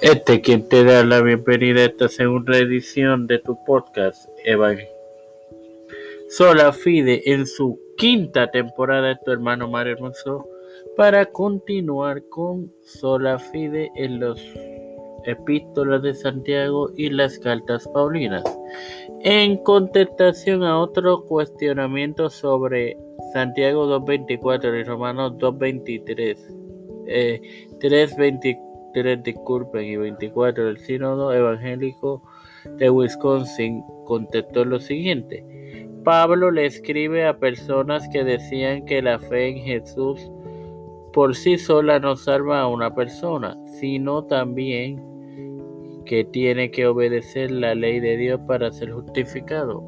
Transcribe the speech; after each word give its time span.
Este 0.00 0.40
quien 0.40 0.68
te 0.68 0.84
da 0.84 1.04
la 1.04 1.20
bienvenida 1.22 1.80
a 1.80 1.86
esta 1.86 2.08
segunda 2.08 2.56
edición 2.56 3.26
de 3.26 3.40
tu 3.40 3.58
podcast, 3.64 4.28
Evangelio. 4.44 4.88
Sola 6.28 6.72
Fide 6.72 7.32
en 7.32 7.48
su 7.48 7.80
quinta 7.96 8.48
temporada 8.52 9.08
de 9.08 9.16
tu 9.24 9.32
hermano 9.32 9.68
Mario 9.68 9.94
Hermoso 9.94 10.48
para 10.96 11.26
continuar 11.26 12.22
con 12.28 12.72
Sola 12.84 13.40
Fide 13.40 13.90
en 13.96 14.20
los 14.20 14.40
epístolas 15.24 16.00
de 16.02 16.14
Santiago 16.14 16.90
y 16.96 17.10
las 17.10 17.36
cartas 17.40 17.88
paulinas. 17.88 18.44
En 19.24 19.56
contestación 19.64 20.62
a 20.62 20.78
otro 20.78 21.24
cuestionamiento 21.24 22.30
sobre 22.30 22.96
Santiago 23.32 23.86
2.24 24.00 24.80
y 24.80 24.84
Romanos 24.84 25.32
2.23, 25.38 26.36
eh, 27.08 27.68
3.23 28.94 29.22
disculpen 29.22 29.84
y 29.84 29.96
24 29.96 30.64
del 30.64 30.78
Sínodo 30.78 31.32
Evangélico 31.32 32.22
de 32.76 32.90
Wisconsin 32.90 33.82
contestó 34.04 34.64
lo 34.64 34.80
siguiente. 34.80 35.44
Pablo 36.04 36.50
le 36.50 36.66
escribe 36.66 37.26
a 37.26 37.38
personas 37.38 38.08
que 38.08 38.24
decían 38.24 38.84
que 38.84 39.02
la 39.02 39.18
fe 39.18 39.48
en 39.48 39.58
Jesús 39.58 40.30
por 41.12 41.34
sí 41.34 41.58
sola 41.58 41.98
no 41.98 42.16
salva 42.16 42.60
a 42.60 42.68
una 42.68 42.94
persona, 42.94 43.58
sino 43.80 44.24
también 44.24 45.02
que 46.04 46.24
tiene 46.24 46.70
que 46.70 46.86
obedecer 46.86 47.50
la 47.50 47.74
ley 47.74 48.00
de 48.00 48.16
Dios 48.16 48.40
para 48.46 48.70
ser 48.70 48.92
justificado. 48.92 49.82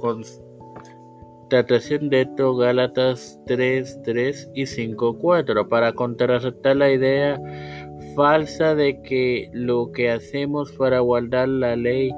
Constatación 0.00 2.08
de 2.08 2.22
esto, 2.22 2.56
Gálatas 2.56 3.40
3, 3.46 4.02
3 4.02 4.50
y 4.54 4.66
5, 4.66 5.18
4, 5.18 5.68
para 5.68 5.92
contrarrestar 5.92 6.76
la 6.76 6.90
idea 6.90 7.38
falsa 8.14 8.74
de 8.74 9.00
que 9.02 9.50
lo 9.52 9.92
que 9.92 10.10
hacemos 10.10 10.72
para 10.72 11.00
guardar 11.00 11.48
la 11.48 11.76
ley 11.76 12.10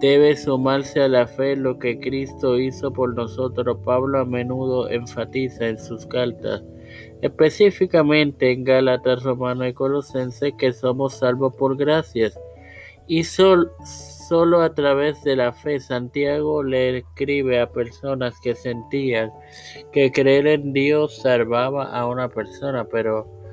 debe 0.00 0.36
sumarse 0.36 1.00
a 1.00 1.08
la 1.08 1.26
fe 1.26 1.56
lo 1.56 1.78
que 1.78 1.98
Cristo 1.98 2.58
hizo 2.58 2.92
por 2.92 3.14
nosotros. 3.14 3.78
Pablo 3.84 4.18
a 4.18 4.24
menudo 4.24 4.88
enfatiza 4.90 5.68
en 5.68 5.78
sus 5.78 6.04
cartas, 6.06 6.62
específicamente 7.22 8.52
en 8.52 8.64
Gálatas, 8.64 9.22
Romano 9.22 9.66
y 9.66 9.72
Colosense, 9.72 10.56
que 10.56 10.72
somos 10.72 11.14
salvos 11.14 11.54
por 11.54 11.76
gracias 11.76 12.38
y 13.06 13.24
solo 13.24 14.62
a 14.62 14.74
través 14.74 15.22
de 15.24 15.36
la 15.36 15.52
fe 15.52 15.78
Santiago 15.78 16.62
le 16.62 16.98
escribe 16.98 17.60
a 17.60 17.70
personas 17.70 18.34
que 18.40 18.54
sentían 18.54 19.30
que 19.92 20.10
creer 20.10 20.46
en 20.46 20.72
Dios 20.72 21.18
salvaba 21.22 21.84
a 21.84 22.06
una 22.06 22.28
persona, 22.28 22.84
pero 22.84 23.43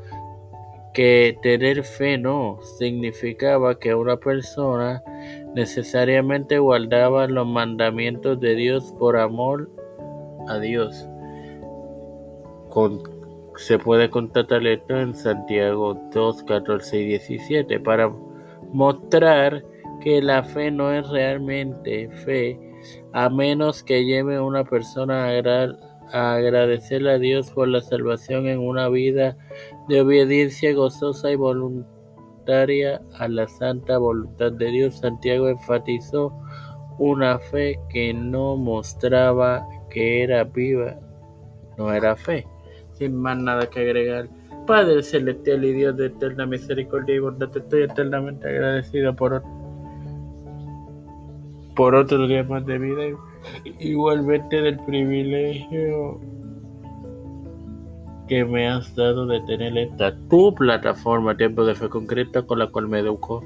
que 0.93 1.37
tener 1.41 1.83
fe 1.83 2.17
no 2.17 2.59
significaba 2.77 3.79
que 3.79 3.95
una 3.95 4.17
persona 4.17 5.01
necesariamente 5.55 6.59
guardaba 6.59 7.27
los 7.27 7.47
mandamientos 7.47 8.39
de 8.39 8.55
Dios 8.55 8.93
por 8.99 9.17
amor 9.17 9.69
a 10.47 10.59
Dios. 10.59 11.07
se 13.57 13.77
puede 13.77 14.09
constatar 14.09 14.65
esto 14.65 14.99
en 14.99 15.13
Santiago 15.13 15.93
2, 16.13 16.43
14 16.43 16.99
y 16.99 17.05
17 17.05 17.79
para 17.79 18.09
mostrar 18.71 19.63
que 20.01 20.21
la 20.21 20.43
fe 20.43 20.71
no 20.71 20.91
es 20.91 21.07
realmente 21.09 22.09
fe 22.25 22.59
a 23.13 23.29
menos 23.29 23.83
que 23.83 24.05
lleve 24.05 24.37
a 24.37 24.43
una 24.43 24.63
persona 24.63 25.25
a, 25.25 26.33
agradecerle 26.35 27.11
a 27.11 27.19
Dios 27.19 27.51
por 27.51 27.67
la 27.67 27.81
salvación 27.81 28.47
en 28.47 28.59
una 28.59 28.89
vida 28.89 29.37
de 29.91 29.99
obediencia 29.99 30.73
gozosa 30.73 31.29
y 31.31 31.35
voluntaria 31.35 33.01
a 33.19 33.27
la 33.27 33.45
santa 33.45 33.97
voluntad 33.97 34.53
de 34.53 34.71
Dios. 34.71 34.99
Santiago 34.99 35.49
enfatizó 35.49 36.33
una 36.97 37.37
fe 37.37 37.77
que 37.89 38.13
no 38.13 38.55
mostraba 38.55 39.67
que 39.89 40.23
era 40.23 40.45
viva, 40.45 40.95
no 41.77 41.91
era 41.91 42.15
fe. 42.15 42.47
Sin 42.93 43.17
más 43.17 43.37
nada 43.37 43.69
que 43.69 43.81
agregar. 43.81 44.29
Padre 44.65 45.03
celestial 45.03 45.65
y 45.65 45.73
Dios 45.73 45.97
de 45.97 46.05
eterna 46.05 46.45
misericordia 46.45 47.15
y 47.15 47.19
bondad, 47.19 47.49
te 47.49 47.59
estoy 47.59 47.83
eternamente 47.83 48.47
agradecido 48.47 49.13
por, 49.13 49.43
por 51.75 51.95
otro 51.95 52.27
día 52.27 52.43
más 52.45 52.65
de 52.65 52.77
vida, 52.77 53.19
igualmente 53.79 54.61
del 54.61 54.79
privilegio 54.85 56.21
que 58.31 58.45
me 58.45 58.65
has 58.65 58.95
dado 58.95 59.25
de 59.27 59.41
tener 59.41 59.77
esta 59.77 60.15
tu 60.29 60.55
plataforma 60.55 61.35
Tiempo 61.35 61.65
de 61.65 61.75
Fe 61.75 61.89
Concreta 61.89 62.43
con 62.43 62.59
la 62.59 62.67
cual 62.67 62.87
me 62.87 62.99
educo 62.99 63.43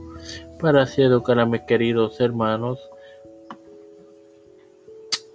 para 0.61 0.83
así 0.83 1.01
educar 1.01 1.39
a 1.39 1.47
mis 1.47 1.61
queridos 1.61 2.21
hermanos. 2.21 2.79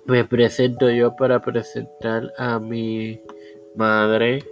Me 0.04 0.24
presento 0.24 0.88
yo 0.88 1.16
para 1.16 1.40
presentar 1.40 2.32
a 2.38 2.60
mi 2.60 3.18
madre, 3.74 4.44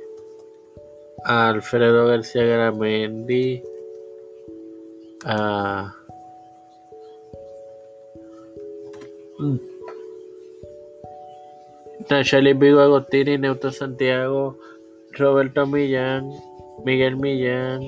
Alfredo 1.24 2.08
García 2.08 2.42
Garamendi, 2.44 3.62
a 5.24 5.94
Nachali 12.10 12.52
Vigo 12.52 12.80
Agostini, 12.80 13.38
Neuto 13.38 13.70
Santiago, 13.70 14.58
Roberto 15.12 15.66
Millán, 15.66 16.30
Miguel 16.84 17.16
Millán, 17.16 17.80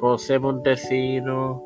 José 0.00 0.38
Montesino, 0.38 1.62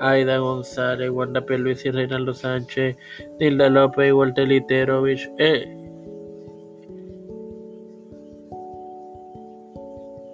Aida 0.00 0.38
González, 0.38 1.10
Wanda 1.10 1.44
Luis 1.48 1.84
y 1.84 1.90
Reinaldo 1.90 2.34
Sánchez, 2.34 2.96
Nilda 3.38 3.68
López 3.68 4.08
y 4.08 4.12
Walter 4.12 4.48
Literovich, 4.48 5.28
eh, 5.38 5.64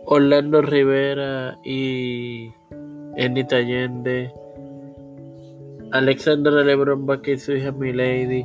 Orlando 0.06 0.62
Rivera 0.62 1.56
y 1.64 2.50
Enita 3.16 3.56
Allende, 3.56 4.32
Alexandra 5.92 6.62
Lebron 6.64 7.06
Vázquez 7.06 7.42
y 7.42 7.44
su 7.44 7.52
hija 7.52 7.72
Milady, 7.72 8.44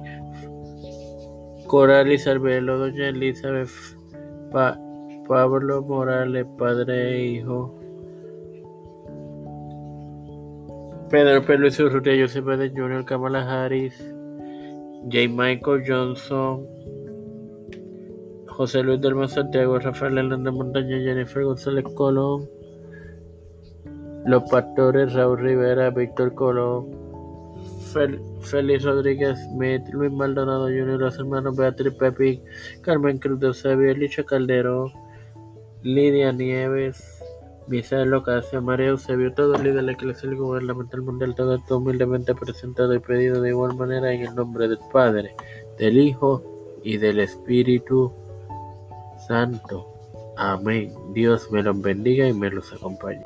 Coral 1.67 2.07
Arbelo, 2.27 2.77
Doña 2.77 3.09
Elizabeth, 3.09 3.69
Pablo 5.27 5.81
Morales, 5.81 6.45
padre 6.57 7.15
e 7.15 7.25
hijo, 7.25 7.79
Pedro 11.09 11.71
su 11.71 11.89
ruta, 11.89 12.11
Joseph 12.19 12.45
Biden 12.45 12.75
Jr., 12.75 13.05
Kamala 13.05 13.41
Harris, 13.41 13.95
J. 15.11 15.29
Michael 15.29 15.83
Johnson, 15.87 16.65
José 18.47 18.83
Luis 18.83 19.01
del 19.01 19.29
Santiago, 19.29 19.79
Rafael 19.79 20.17
Hernández 20.17 20.53
Montaña, 20.53 20.97
Jennifer 20.97 21.43
González 21.43 21.85
Colón, 21.95 22.49
Los 24.25 24.43
Pastores, 24.49 25.13
Raúl 25.13 25.39
Rivera, 25.39 25.89
Víctor 25.89 26.33
Colón, 26.33 27.05
Félix 28.41 28.83
Rodríguez 28.83 29.39
Smith, 29.39 29.83
Luis 29.94 30.11
Maldonado 30.11 30.66
Jr., 30.66 31.00
los 31.00 31.17
hermanos 31.17 31.56
Beatriz 31.56 31.94
Pepi, 31.94 32.41
Carmen 32.81 33.17
Cruz 33.17 33.39
de 33.39 33.47
Eusebio, 33.47 33.95
Licha 33.95 34.23
Calderón, 34.23 34.91
Lidia 35.81 36.33
Nieves, 36.33 37.01
Misael 37.67 38.13
Ocasio, 38.13 38.61
María 38.61 38.88
Eusebio, 38.88 39.33
todos 39.33 39.59
líderes 39.59 39.75
de 39.75 39.81
la 39.83 39.91
Iglesia 39.94 40.29
Gubernamental 40.29 41.01
Mundial, 41.01 41.35
todo 41.35 41.56
esto 41.56 41.78
humildemente 41.78 42.35
presentado 42.35 42.94
y 42.94 43.00
pedido 43.00 43.41
de 43.41 43.50
igual 43.50 43.75
manera 43.75 44.13
en 44.13 44.22
el 44.22 44.35
nombre 44.35 44.67
del 44.67 44.79
Padre, 44.91 45.33
del 45.79 45.97
Hijo 45.97 46.44
y 46.83 46.97
del 46.97 47.19
Espíritu 47.19 48.12
Santo. 49.27 49.88
Amén. 50.38 50.94
Dios 51.13 51.50
me 51.50 51.63
los 51.63 51.80
bendiga 51.81 52.27
y 52.27 52.33
me 52.33 52.50
los 52.50 52.71
acompañe. 52.74 53.24